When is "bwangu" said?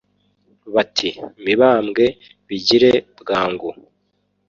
3.19-3.69